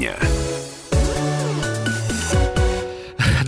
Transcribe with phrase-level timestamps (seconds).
[0.00, 0.29] дня.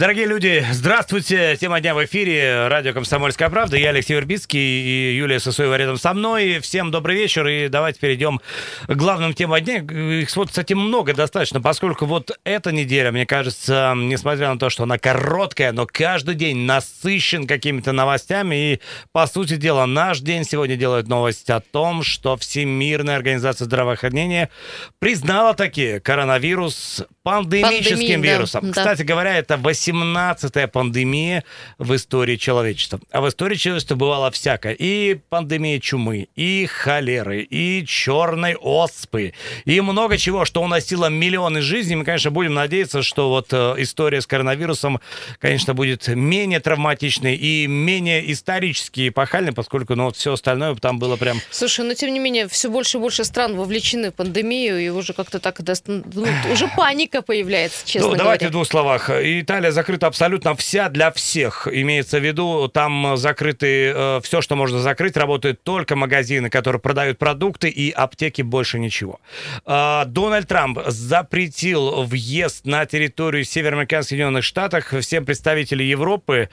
[0.02, 1.56] Дорогие люди, здравствуйте.
[1.60, 2.66] Тема дня в эфире.
[2.66, 3.76] Радио «Комсомольская правда».
[3.76, 6.58] Я Алексей Вербицкий и Юлия Сосоева рядом со мной.
[6.58, 7.46] Всем добрый вечер.
[7.46, 8.40] И давайте перейдем
[8.88, 9.76] к главным темам дня.
[9.76, 14.82] Их, вот, кстати, много достаточно, поскольку вот эта неделя, мне кажется, несмотря на то, что
[14.82, 18.56] она короткая, но каждый день насыщен какими-то новостями.
[18.56, 18.80] И,
[19.12, 24.50] по сути дела, наш день сегодня делает новость о том, что Всемирная организация здравоохранения
[24.98, 28.72] признала таки коронавирус пандемическим Пандемия, вирусом.
[28.72, 28.72] да.
[28.72, 29.56] Кстати говоря, это
[29.92, 31.44] 18-я пандемия
[31.78, 33.00] в истории человечества.
[33.10, 34.74] А в истории человечества бывало всякое.
[34.74, 41.96] И пандемия чумы, и холеры, и черной оспы, и много чего, что уносило миллионы жизней.
[41.96, 45.00] Мы, конечно, будем надеяться, что вот э, история с коронавирусом,
[45.38, 51.16] конечно, будет менее травматичной и менее исторически эпохальной, поскольку, ну, вот все остальное там было
[51.16, 51.40] прям...
[51.50, 55.12] Слушай, но тем не менее, все больше и больше стран вовлечены в пандемию, и уже
[55.12, 58.24] как-то так, ну, уже паника появляется, честно ну, говоря.
[58.24, 59.10] давайте в двух словах.
[59.10, 61.68] Италия закрыта абсолютно вся для всех.
[61.70, 65.16] Имеется в виду, там закрыты все, что можно закрыть.
[65.16, 69.20] Работают только магазины, которые продают продукты, и аптеки больше ничего.
[69.64, 76.48] А, Дональд Трамп запретил въезд на территорию североамериканских Соединенных Штатов всем представителям Европы.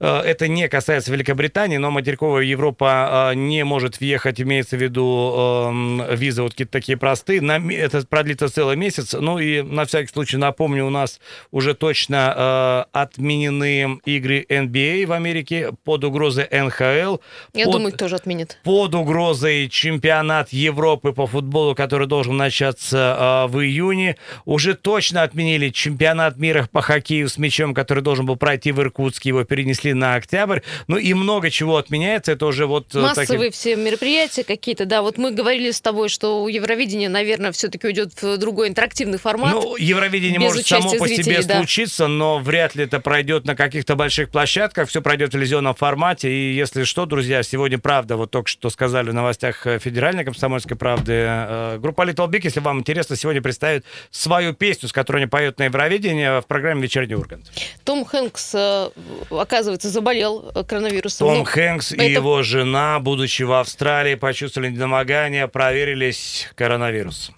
[0.00, 5.34] Э, Это не касается Великобритании, но материковая Европа э, не может въехать, имеется в виду
[5.68, 7.40] эм, визы вот какие-то такие простые.
[7.40, 9.12] На Это продлится целый месяц.
[9.12, 15.12] Ну и на всякий случай напомню, у нас уже точно э, отменены игры NBA в
[15.12, 17.18] Америке под угрозой НХЛ.
[17.54, 18.58] Я под- думаю, их тоже отменят.
[18.64, 24.16] под угрозой чемпионат Европы по футболу, который должен начаться э, в июне.
[24.44, 29.30] Уже точно отменили чемпионат мира по хоккею с мячом, который должен был пройти в Иркутске.
[29.30, 30.60] Его перенесли на октябрь.
[30.86, 32.32] Ну и много чего отменяется.
[32.32, 32.94] Это уже вот...
[32.94, 35.02] э, Массовые такие- все мероприятия какие-то, да.
[35.02, 39.52] Вот мы говорили с тобой, что у Евровидения, наверное, все-таки уйдет в другой интерактивный формат.
[39.52, 41.56] Ну, Евровидение может само по себе зрителей, да.
[41.58, 44.88] случиться, но вряд ли это пройдет на каких-то больших площадках.
[44.88, 46.30] Все пройдет в телевизионном формате.
[46.30, 50.76] И если что, друзья, сегодня правда, вот только что сказали в новостях э, Федеральной комсомольской
[50.76, 55.26] правды, э, группа Little Big, если вам интересно, сегодня представит свою песню, с которой они
[55.26, 57.50] поют на Евровидении в программе «Вечерний Ургант».
[57.84, 58.90] Том Хэнкс, э,
[59.30, 61.28] оказывается, заболел э, коронавирусом.
[61.28, 67.30] Том Ну, Хэнкс и это- его жена, будучи в Австралии, почувствовали недомогание, проверились коронавирус.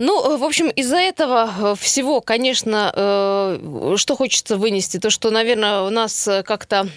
[0.00, 5.30] Ну, э, в общем, из-за этого э, всего, конечно, э, что хочется вынести, то, что,
[5.30, 6.88] наверное, у нас как-то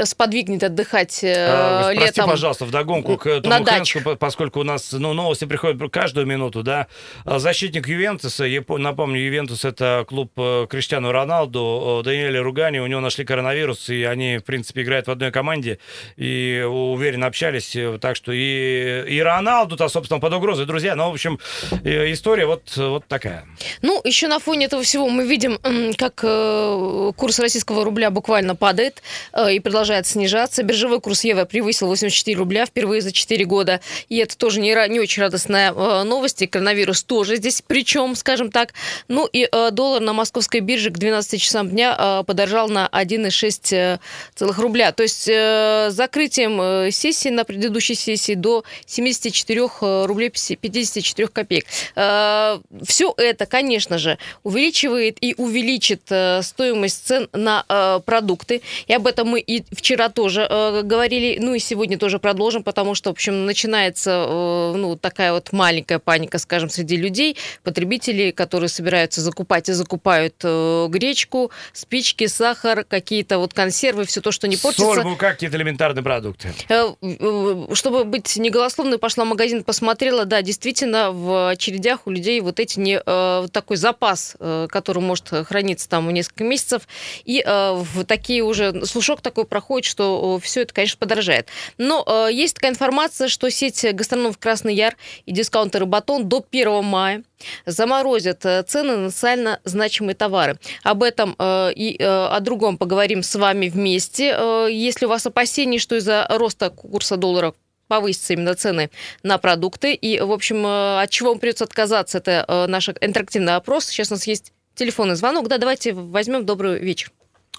[0.00, 2.30] сподвигнет отдыхать А, Прости, летом.
[2.30, 3.64] пожалуйста, вдогонку к Тому
[4.04, 6.86] по- поскольку у нас ну, новости приходят каждую минуту, да.
[7.26, 13.00] А, Защитник Ювентуса, я по- напомню, Ювентус это клуб Криштиану Роналду, Даниэля Ругани, у него
[13.00, 15.78] нашли коронавирус, и они, в принципе, играют в одной команде,
[16.16, 20.94] и уверенно общались, так что и, и Роналду-то, собственно, под угрозой, друзья.
[20.94, 21.38] Ну, в общем,
[21.84, 23.44] история вот, вот такая.
[23.82, 25.58] Ну, еще на фоне этого всего мы видим,
[25.96, 30.62] как э, курс российского рубля буквально падает э, и продолжает снижаться.
[30.62, 33.80] Биржевой курс евро превысил 84 рубля впервые за 4 года.
[34.08, 36.42] И это тоже не, не очень радостная э, новость.
[36.42, 38.74] И коронавирус тоже здесь причем, скажем так.
[39.08, 43.98] Ну и доллар на московской бирже к 12 часам дня подорожал на 1,6 э,
[44.34, 44.92] целых рубля.
[44.92, 49.68] То есть закрытием сессии на предыдущей сессии до 74
[50.06, 51.55] рублей 54 копеек.
[51.94, 58.62] Все это, конечно же, увеличивает и увеличит э, стоимость цен на э, продукты.
[58.86, 62.94] И об этом мы и вчера тоже э, говорили, ну и сегодня тоже продолжим, потому
[62.94, 68.68] что, в общем, начинается э, ну, такая вот маленькая паника, скажем, среди людей, потребителей, которые
[68.68, 74.56] собираются закупать и закупают э, гречку, спички, сахар, какие-то вот консервы, все то, что не
[74.56, 74.84] портится.
[74.84, 76.52] Соль, мука, какие-то элементарные продукты.
[76.68, 82.40] Э, э, Чтобы быть неголословной, пошла в магазин, посмотрела, да, действительно, в очередях у людей
[82.40, 86.88] вот эти не, э, вот такой запас, э, который может храниться там несколько месяцев,
[87.24, 91.48] и э, в такие уже, слушок такой проходит, что все это, конечно, подорожает.
[91.78, 97.22] Но есть такая информация, что сеть гастрономов «Красный Яр» и дискаунтеры «Батон» до 1 мая
[97.66, 100.58] заморозят цены на социально значимые товары.
[100.82, 104.36] Об этом и о другом поговорим с вами вместе.
[104.70, 107.52] Если у вас опасения, что из-за роста курса доллара
[107.88, 108.90] повысятся именно цены
[109.22, 109.94] на продукты.
[109.94, 113.86] И, в общем, э, от чего вам придется отказаться, это э, наш интерактивный опрос.
[113.86, 115.48] Сейчас у нас есть телефонный звонок.
[115.48, 116.44] Да, давайте возьмем.
[116.46, 117.10] Добрый вечер.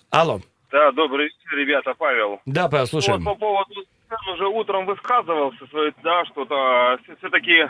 [0.10, 0.40] Алло.
[0.72, 2.42] Да, добрый вечер, ребята, Павел.
[2.46, 3.24] Да, Павел, слушаем.
[3.24, 3.74] Вот по поводу
[4.10, 5.66] цен уже утром высказывался,
[6.04, 7.68] да, что-то все-таки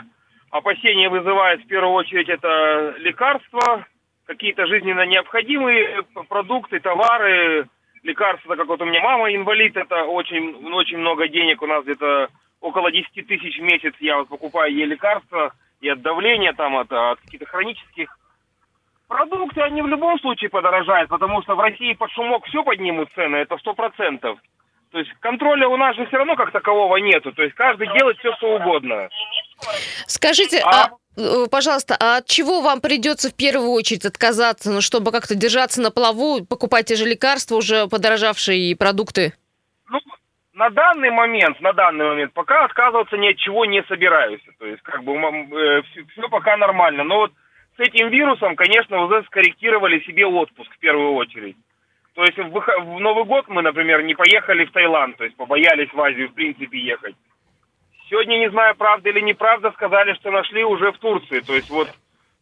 [0.50, 3.86] опасения вызывает в первую очередь это лекарства,
[4.26, 7.68] какие-то жизненно необходимые продукты, товары,
[8.02, 12.28] лекарства, как вот у меня мама инвалид, это очень, очень много денег, у нас где-то
[12.60, 16.92] около 10 тысяч в месяц я вот покупаю ей лекарства, и от давления, там, от,
[16.92, 18.18] от каких-то хронических
[19.06, 23.36] продукты, они в любом случае подорожают, потому что в России под шумок все поднимут цены,
[23.36, 24.38] это сто процентов.
[24.90, 27.32] То есть контроля у нас же все равно как такового нету.
[27.32, 29.08] То есть каждый делает все, что угодно.
[30.06, 34.80] Скажите, а, а э, пожалуйста, а от чего вам придется в первую очередь отказаться, ну,
[34.80, 39.34] чтобы как-то держаться на плаву, покупать те же лекарства, уже подорожавшие продукты?
[39.90, 40.00] Ну,
[40.58, 44.40] на данный момент, на данный момент, пока отказываться ни от чего не собираюсь.
[44.58, 47.04] То есть, как бы, э, все, пока нормально.
[47.04, 47.32] Но вот
[47.76, 51.56] с этим вирусом, конечно, уже скорректировали себе отпуск в первую очередь.
[52.14, 55.92] То есть в, в Новый год мы, например, не поехали в Таиланд, то есть побоялись
[55.92, 57.14] в Азию в принципе ехать.
[58.10, 61.38] Сегодня, не знаю, правда или неправда, сказали, что нашли уже в Турции.
[61.38, 61.88] То есть вот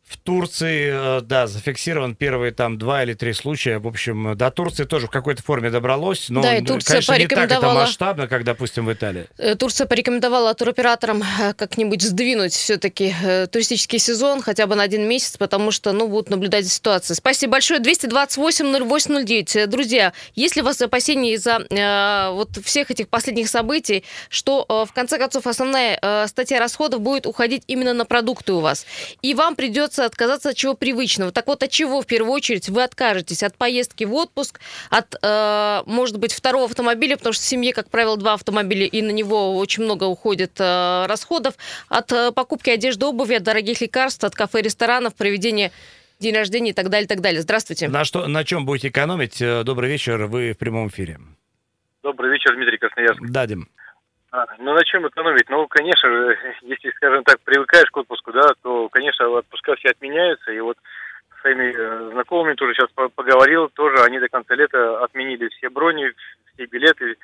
[0.07, 3.79] в Турции, э, да, зафиксирован первые там два или три случая.
[3.79, 7.27] В общем, до Турции тоже в какой-то форме добралось, но, да, и Турция конечно, не
[7.27, 9.27] так это масштабно, как, допустим, в Италии.
[9.37, 13.15] Э, Турция порекомендовала туроператорам э, как-нибудь сдвинуть все-таки
[13.51, 17.17] туристический сезон хотя бы на один месяц, потому что, ну, будут наблюдать за ситуацией.
[17.17, 17.81] Спасибо большое.
[17.81, 19.67] 228-08-09.
[19.67, 24.85] Друзья, есть ли у вас опасения из-за э, вот всех этих последних событий, что, э,
[24.89, 28.87] в конце концов, основная э, статья расходов будет уходить именно на продукты у вас,
[29.23, 31.33] и вам придется придется отказаться от чего привычного.
[31.33, 33.43] Так вот, от чего в первую очередь вы откажетесь?
[33.43, 34.61] От поездки в отпуск,
[34.91, 39.03] от, э, может быть, второго автомобиля, потому что в семье, как правило, два автомобиля, и
[39.03, 41.55] на него очень много уходит э, расходов,
[41.89, 45.73] от э, покупки одежды, обуви, от дорогих лекарств, от кафе, ресторанов, проведения
[46.19, 47.41] день рождения и так далее, и так далее.
[47.41, 47.89] Здравствуйте.
[47.89, 49.41] На, что, на чем будете экономить?
[49.41, 51.19] Э, добрый вечер, вы в прямом эфире.
[52.03, 53.21] Добрый вечер, Дмитрий Красноярск.
[53.23, 53.69] Дадим.
[54.33, 55.49] А, ну, на чем экономить?
[55.49, 56.09] Ну, конечно,
[56.63, 60.53] если, скажем так, привыкаешь к отпуску, да, то, конечно, отпуска все отменяются.
[60.53, 60.77] И вот
[61.37, 66.13] с своими э, знакомыми тоже сейчас поговорил, тоже они до конца лета отменили все брони,
[66.55, 67.17] все билеты и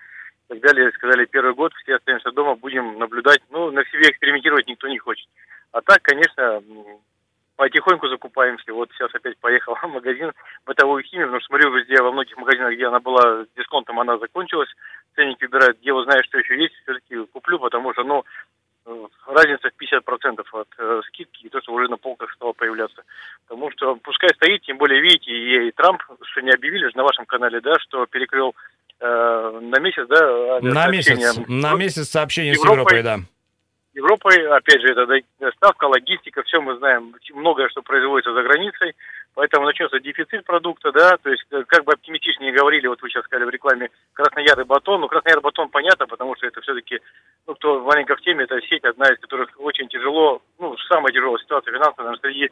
[0.48, 0.92] так далее.
[0.92, 3.40] Сказали, первый год все остаемся дома, будем наблюдать.
[3.50, 5.26] Ну, на себе экспериментировать никто не хочет.
[5.72, 6.62] А так, конечно,
[7.56, 8.72] потихоньку закупаемся.
[8.72, 10.32] Вот сейчас опять поехал в магазин
[10.66, 14.18] бытовую химию, потому что смотрю везде, во многих магазинах, где она была с дисконтом, она
[14.18, 14.70] закончилась.
[15.14, 18.24] Ценники выбирают, где знаете, что еще есть, все-таки куплю, потому что, ну,
[19.26, 23.02] разница в 50% от э, скидки и то, что уже на полках стало появляться.
[23.46, 27.04] Потому что пускай стоит, тем более, видите, и, и Трамп, что не объявили же на
[27.04, 28.54] вашем канале, да, что перекрыл
[29.00, 33.18] э, на месяц, да, на месяц, на месяц сообщение с Европой, да.
[33.94, 35.06] Европой, опять же, это
[35.38, 38.94] доставка, логистика, все мы знаем, многое, что производится за границей,
[39.34, 43.24] поэтому начнется дефицит продукта, да, то есть, э, как бы оптимистичнее говорили, вот вы сейчас
[43.24, 47.00] сказали в рекламе, красноярый батон, ну, красноярый батон понятно, потому что это все-таки,
[47.46, 51.38] ну, кто маленько в теме, это сеть, одна из которых очень тяжело, ну, самая тяжелая
[51.38, 52.50] ситуация финансовая, наверное, среди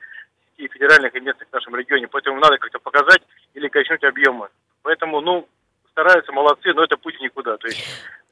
[0.56, 3.22] и федеральных и местных в нашем регионе, поэтому надо как-то показать
[3.54, 4.48] или качнуть объемы.
[4.82, 5.48] Поэтому, ну,
[5.90, 7.56] стараются, молодцы, но это путь никуда.
[7.56, 7.82] То есть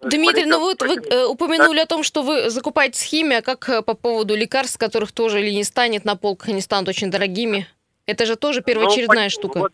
[0.01, 1.83] Дмитрий, ну вот вы э, упомянули да?
[1.83, 5.65] о том, что вы закупаете химия, как э, по поводу лекарств, которых тоже или не
[5.65, 7.67] станет на полках, они станут очень дорогими.
[8.09, 9.59] Это же тоже первоочередная ну, штука.
[9.59, 9.73] Вот,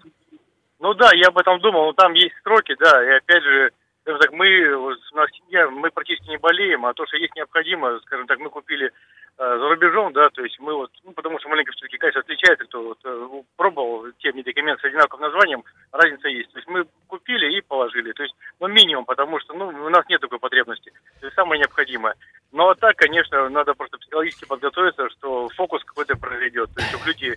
[0.81, 3.71] ну да, я об этом думал, но там есть сроки, да, и опять же,
[4.03, 7.99] скажем так, мы, у нас семья, мы практически не болеем, а то, что есть необходимо,
[8.01, 8.93] скажем так, мы купили
[9.37, 12.67] Э, за рубежом, да, то есть мы вот, ну, потому что маленько все-таки, конечно, отличается,
[12.67, 16.53] кто вот, э, пробовал те медикаменты с одинаковым названием, разница есть.
[16.53, 20.09] То есть мы купили и положили, то есть, ну, минимум, потому что, ну, у нас
[20.09, 22.15] нет такой потребности, это самое необходимое.
[22.53, 27.07] Но а так, конечно, надо просто психологически подготовиться, что фокус какой-то произойдет, то есть, чтобы
[27.07, 27.37] люди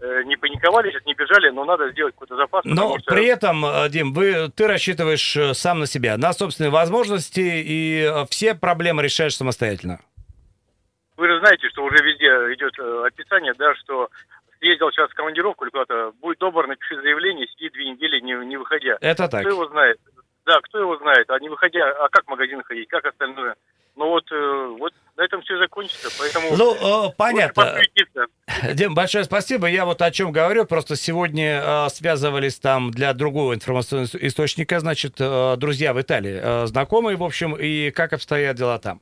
[0.00, 2.64] э, не паниковали, сейчас не бежали, но надо сделать какой-то запас.
[2.64, 3.14] Но что...
[3.14, 9.02] при этом, Дим, вы, ты рассчитываешь сам на себя, на собственные возможности, и все проблемы
[9.02, 10.00] решаешь самостоятельно.
[11.16, 14.08] Вы же знаете, что уже везде идет э, описание, да, что
[14.58, 18.56] съездил сейчас в командировку или куда-то, будь добр, напиши заявление, сиди две недели, не, не
[18.56, 18.98] выходя.
[19.00, 19.40] Это так.
[19.40, 19.98] Кто его знает?
[20.44, 21.30] Да, кто его знает?
[21.30, 23.56] А не выходя, а как в магазин ходить, как остальное?
[23.96, 26.54] Ну вот, э, вот на этом все закончится, поэтому...
[26.56, 27.78] Ну, э, понятно.
[28.74, 29.66] Дим, большое спасибо.
[29.66, 35.14] Я вот о чем говорю, просто сегодня э, связывались там для другого информационного источника, значит,
[35.18, 39.00] э, друзья в Италии, э, знакомые, в общем, и как обстоят дела там.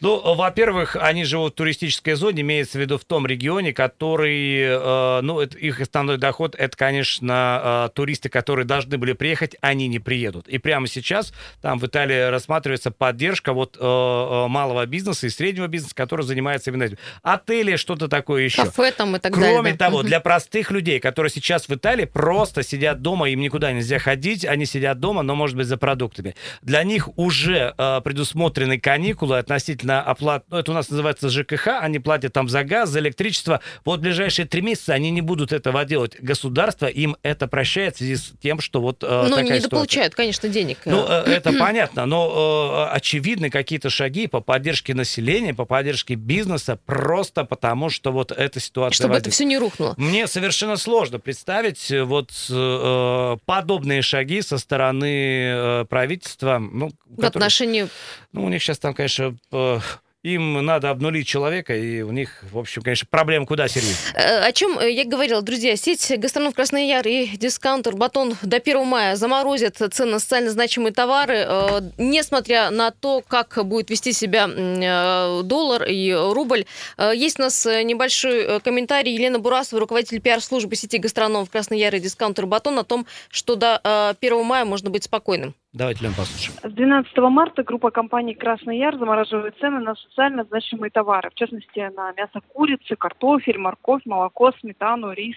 [0.00, 5.20] Ну, во-первых, они живут в туристической зоне, имеется в виду в том регионе, который, э,
[5.22, 9.98] ну, это, их основной доход, это, конечно, э, туристы, которые должны были приехать, они не
[9.98, 10.46] приедут.
[10.46, 15.94] И прямо сейчас там в Италии рассматривается поддержка вот э малого бизнеса и среднего бизнеса,
[15.94, 16.98] который занимается именно этим.
[17.22, 18.64] Отели, что-то такое еще.
[18.64, 19.62] Кафе там и так Кроме далее.
[19.62, 23.98] Кроме того, для простых людей, которые сейчас в Италии просто сидят дома, им никуда нельзя
[23.98, 26.34] ходить, они сидят дома, но, может быть, за продуктами.
[26.62, 31.98] Для них уже э, предусмотрены каникулы относительно оплат, ну, это у нас называется ЖКХ, они
[31.98, 33.60] платят там за газ, за электричество.
[33.84, 36.16] Вот в ближайшие три месяца они не будут этого делать.
[36.20, 40.14] Государство им это прощает в связи с тем, что вот э, ну, такая не получают,
[40.14, 40.78] конечно, денег.
[40.84, 46.14] Ну, э, это понятно, но э, очевидны какие-то шаги шаги по поддержке населения, по поддержке
[46.14, 48.94] бизнеса, просто потому что вот эта ситуация...
[48.96, 49.28] Чтобы возникла.
[49.28, 49.94] это все не рухнуло.
[49.96, 56.58] Мне совершенно сложно представить э, вот э, подобные шаги со стороны э, правительства.
[56.58, 57.88] Ну, В которые- отношении...
[58.32, 59.78] ну, у них сейчас там, конечно, э,
[60.24, 63.96] им надо обнулить человека, и у них, в общем, конечно, проблем куда серьезнее.
[64.14, 68.84] Э, О чем я говорила, друзья, сеть гастроном Красный Яр и дискаунтер Батон до 1
[68.84, 74.48] мая заморозят цены на социально значимые товары, э, несмотря на то, как будет вести себя
[74.48, 76.66] э, доллар и рубль.
[76.96, 81.78] Э, Есть у нас э, небольшой э, комментарий Елена Бурасова, руководитель пиар-службы сети гастроном Красный
[81.78, 85.54] Яр и дискаунтер Батон о том, что до э, 1 мая можно быть спокойным.
[85.74, 86.58] Давайте, Лен, послушаем.
[86.62, 91.92] С 12 марта группа компаний «Красный Яр» замораживает цены на социально значимые товары, в частности,
[91.94, 95.36] на мясо курицы, картофель, морковь, молоко, сметану, рис,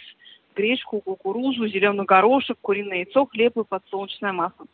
[0.56, 4.66] гречку, кукурузу, зеленый горошек, куриное яйцо, хлеб и подсолнечное масло.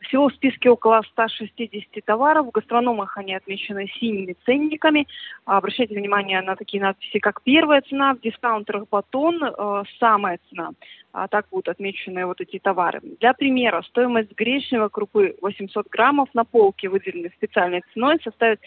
[0.00, 2.46] Всего в списке около 160 товаров.
[2.46, 5.06] В гастрономах они отмечены синими ценниками.
[5.44, 10.70] А, Обращайте внимание на такие надписи, как первая цена, в дискаунтерах батон, э, самая цена.
[11.12, 13.00] А так будут отмечены вот эти товары.
[13.20, 18.60] Для примера, стоимость гречневой крупы 800 граммов на полке, выделенной специальной ценой, составит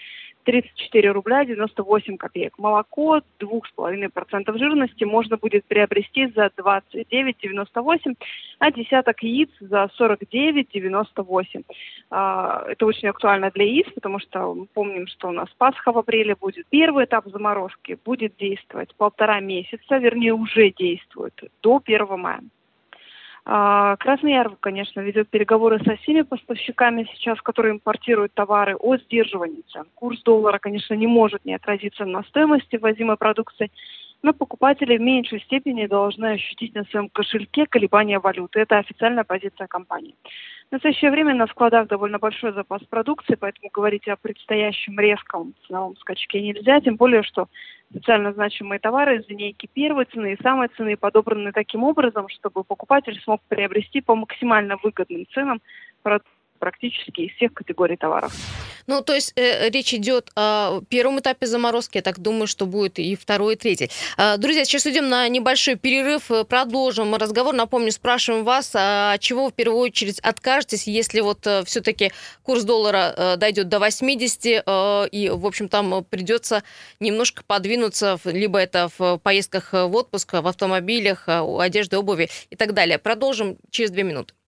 [0.44, 2.58] 34 рубля 98 копеек.
[2.58, 8.16] Молоко 2,5% жирности можно будет приобрести за 29,98,
[8.60, 11.64] а десяток яиц за 49,98.
[12.10, 15.98] А, Это очень актуально для яиц, потому что мы помним, что у нас Пасха в
[15.98, 16.66] апреле будет.
[16.70, 22.42] Первый этап заморозки будет действовать полтора месяца, вернее уже действует до 1 мая.
[23.44, 29.64] А, Красный Яр, конечно, ведет переговоры со всеми поставщиками сейчас, которые импортируют товары о сдерживании
[29.72, 29.86] цен.
[29.96, 33.72] Курс доллара, конечно, не может не отразиться на стоимости ввозимой продукции,
[34.22, 38.60] но покупатели в меньшей степени должны ощутить на своем кошельке колебания валюты.
[38.60, 40.16] Это официальная позиция компании.
[40.72, 45.98] В настоящее время на складах довольно большой запас продукции, поэтому говорить о предстоящем резком ценовом
[45.98, 47.50] скачке нельзя, тем более, что
[47.92, 53.20] социально значимые товары из линейки первой цены и самой цены подобраны таким образом, чтобы покупатель
[53.22, 55.62] смог приобрести по максимально выгодным ценам
[56.04, 58.32] продукты практически из всех категорий товаров.
[58.88, 63.00] Ну, то есть э, речь идет о первом этапе заморозки, я так думаю, что будет
[63.00, 63.89] и второй, и третий.
[64.18, 67.53] А, Друзья, сейчас идем на небольшой перерыв, э, продолжим разговор.
[67.53, 72.12] Напомню, спрашиваем вас, а чего в первую очередь откажетесь, если вот все-таки
[72.44, 76.63] курс доллара э, дойдет до 80, э, и, в общем, там придется
[77.00, 82.74] немножко подвинуться, либо это в поездках в отпуск, в автомобилях, э, одежде, обуви и так
[82.74, 82.98] далее.
[82.98, 84.34] Продолжим через две минуты.